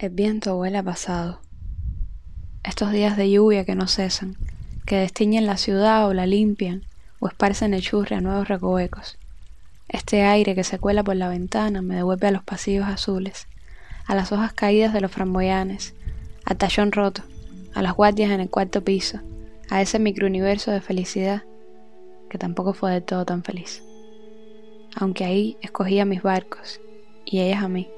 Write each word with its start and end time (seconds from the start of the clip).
El 0.00 0.10
viento 0.10 0.54
vuela 0.54 0.80
pasado. 0.80 1.40
Estos 2.62 2.92
días 2.92 3.16
de 3.16 3.32
lluvia 3.32 3.64
que 3.64 3.74
no 3.74 3.88
cesan, 3.88 4.36
que 4.86 4.94
destiñen 4.94 5.44
la 5.44 5.56
ciudad 5.56 6.06
o 6.06 6.14
la 6.14 6.24
limpian, 6.24 6.84
o 7.18 7.26
esparcen 7.26 7.74
el 7.74 7.82
churre 7.82 8.14
a 8.14 8.20
nuevos 8.20 8.46
recovecos. 8.46 9.18
Este 9.88 10.22
aire 10.22 10.54
que 10.54 10.62
se 10.62 10.78
cuela 10.78 11.02
por 11.02 11.16
la 11.16 11.28
ventana 11.28 11.82
me 11.82 11.96
devuelve 11.96 12.28
a 12.28 12.30
los 12.30 12.44
pasillos 12.44 12.86
azules, 12.86 13.48
a 14.06 14.14
las 14.14 14.30
hojas 14.30 14.52
caídas 14.52 14.92
de 14.92 15.00
los 15.00 15.10
framboyanes, 15.10 15.94
al 16.44 16.58
tallón 16.58 16.92
roto, 16.92 17.22
a 17.74 17.82
las 17.82 17.94
guardias 17.94 18.30
en 18.30 18.38
el 18.38 18.50
cuarto 18.50 18.84
piso, 18.84 19.18
a 19.68 19.82
ese 19.82 19.98
microuniverso 19.98 20.70
de 20.70 20.80
felicidad 20.80 21.42
que 22.30 22.38
tampoco 22.38 22.72
fue 22.72 22.92
del 22.92 23.02
todo 23.02 23.24
tan 23.24 23.42
feliz. 23.42 23.82
Aunque 24.94 25.24
ahí 25.24 25.56
escogía 25.60 26.04
mis 26.04 26.22
barcos 26.22 26.80
y 27.24 27.40
ellas 27.40 27.64
a 27.64 27.68
mí 27.68 27.88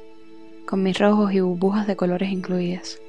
con 0.71 0.85
mis 0.85 1.01
rojos 1.01 1.33
y 1.33 1.41
burbujas 1.41 1.89
de 1.89 1.97
colores 1.97 2.31
incluidas, 2.31 3.01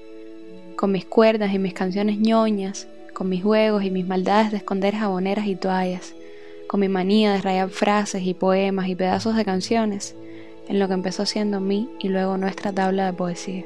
con 0.75 0.91
mis 0.91 1.05
cuerdas 1.05 1.53
y 1.53 1.59
mis 1.59 1.75
canciones 1.75 2.17
ñoñas, 2.17 2.87
con 3.13 3.29
mis 3.29 3.43
juegos 3.43 3.83
y 3.83 3.91
mis 3.91 4.07
maldades 4.07 4.49
de 4.49 4.57
esconder 4.57 4.95
jaboneras 4.95 5.45
y 5.45 5.55
toallas, 5.55 6.15
con 6.67 6.79
mi 6.79 6.89
manía 6.89 7.33
de 7.33 7.41
rayar 7.41 7.69
frases 7.69 8.23
y 8.23 8.33
poemas 8.33 8.87
y 8.87 8.95
pedazos 8.95 9.35
de 9.35 9.45
canciones, 9.45 10.15
en 10.67 10.79
lo 10.79 10.87
que 10.87 10.95
empezó 10.95 11.27
siendo 11.27 11.59
mí 11.59 11.87
y 11.99 12.09
luego 12.09 12.35
nuestra 12.35 12.73
tabla 12.73 13.05
de 13.05 13.13
poesía, 13.13 13.63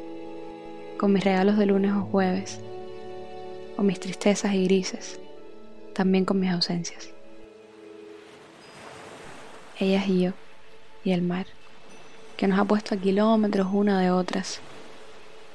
con 0.98 1.14
mis 1.14 1.24
regalos 1.24 1.58
de 1.58 1.66
lunes 1.66 1.94
o 1.94 2.02
jueves, 2.02 2.60
con 3.78 3.86
mis 3.86 4.02
tristezas 4.02 4.54
y 4.56 4.66
grises, 4.66 5.22
también 5.94 6.26
con 6.26 6.38
mis 6.42 6.52
ausencias. 6.52 7.12
Ellas 9.80 10.06
y 10.10 10.24
yo, 10.24 10.32
y 11.06 11.12
el 11.12 11.22
mar 11.22 11.46
que 12.38 12.48
nos 12.48 12.60
ha 12.60 12.66
puesto 12.66 12.96
a 12.96 12.98
kilómetros 12.98 13.68
una 13.72 14.00
de 14.00 14.12
otras, 14.12 14.60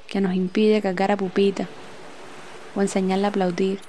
que 0.07 0.21
nos 0.21 0.33
impide 0.33 0.81
cargar 0.81 1.11
a 1.11 1.17
Pupita, 1.17 1.67
o 2.75 2.81
enseñarle 2.81 3.25
a 3.25 3.29
aplaudir, 3.29 3.79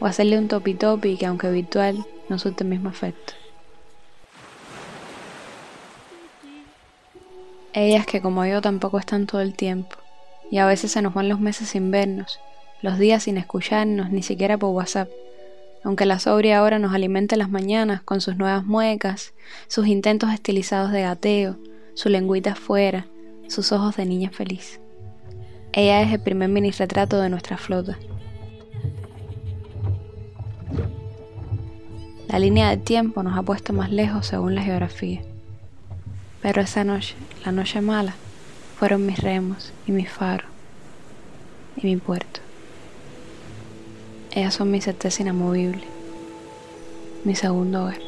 o 0.00 0.06
hacerle 0.06 0.38
un 0.38 0.48
topi 0.48 0.74
topi 0.74 1.16
que 1.16 1.26
aunque 1.26 1.50
virtual 1.50 2.06
no 2.28 2.38
surte 2.38 2.64
el 2.64 2.70
mismo 2.70 2.90
efecto. 2.90 3.34
Ellas 7.72 8.06
que 8.06 8.20
como 8.20 8.44
yo 8.44 8.60
tampoco 8.60 8.98
están 8.98 9.26
todo 9.26 9.40
el 9.40 9.54
tiempo, 9.54 9.96
y 10.50 10.58
a 10.58 10.66
veces 10.66 10.92
se 10.92 11.02
nos 11.02 11.14
van 11.14 11.28
los 11.28 11.40
meses 11.40 11.68
sin 11.68 11.90
vernos, 11.90 12.40
los 12.80 12.98
días 12.98 13.24
sin 13.24 13.36
escucharnos, 13.36 14.10
ni 14.10 14.22
siquiera 14.22 14.56
por 14.56 14.70
WhatsApp, 14.70 15.08
aunque 15.84 16.06
la 16.06 16.18
sobria 16.18 16.58
ahora 16.58 16.78
nos 16.78 16.94
alimente 16.94 17.36
las 17.36 17.50
mañanas 17.50 18.02
con 18.02 18.20
sus 18.20 18.36
nuevas 18.36 18.64
muecas, 18.64 19.32
sus 19.68 19.86
intentos 19.86 20.32
estilizados 20.32 20.90
de 20.92 21.02
gateo, 21.02 21.56
su 21.98 22.08
lengüita 22.08 22.52
afuera, 22.52 23.06
sus 23.48 23.72
ojos 23.72 23.96
de 23.96 24.06
niña 24.06 24.30
feliz. 24.30 24.78
Ella 25.72 26.00
es 26.00 26.12
el 26.12 26.20
primer 26.20 26.48
mini 26.48 26.70
retrato 26.70 27.20
de 27.20 27.28
nuestra 27.28 27.56
flota. 27.56 27.98
La 32.28 32.38
línea 32.38 32.70
del 32.70 32.82
tiempo 32.84 33.24
nos 33.24 33.36
ha 33.36 33.42
puesto 33.42 33.72
más 33.72 33.90
lejos 33.90 34.28
según 34.28 34.54
la 34.54 34.62
geografía. 34.62 35.22
Pero 36.40 36.62
esa 36.62 36.84
noche, 36.84 37.16
la 37.44 37.50
noche 37.50 37.80
mala, 37.80 38.14
fueron 38.78 39.04
mis 39.04 39.18
remos 39.18 39.72
y 39.84 39.90
mi 39.90 40.06
faro 40.06 40.44
y 41.76 41.84
mi 41.84 41.96
puerto. 41.96 42.38
Ellas 44.30 44.54
son 44.54 44.70
mi 44.70 44.80
certeza 44.80 45.22
inamovible, 45.22 45.82
mi 47.24 47.34
segundo 47.34 47.82
hogar. 47.82 48.07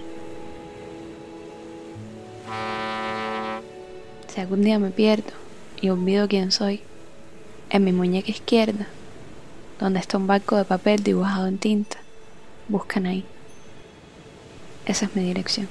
Si 4.32 4.40
algún 4.40 4.62
día 4.62 4.78
me 4.78 4.90
pierdo 4.90 5.32
y 5.80 5.88
olvido 5.90 6.28
quién 6.28 6.52
soy, 6.52 6.82
en 7.68 7.82
mi 7.82 7.90
muñeca 7.90 8.30
izquierda, 8.30 8.86
donde 9.80 9.98
está 9.98 10.18
un 10.18 10.28
barco 10.28 10.56
de 10.56 10.64
papel 10.64 11.02
dibujado 11.02 11.48
en 11.48 11.58
tinta, 11.58 11.96
buscan 12.68 13.06
ahí. 13.06 13.24
Esa 14.86 15.06
es 15.06 15.16
mi 15.16 15.24
dirección. 15.24 15.68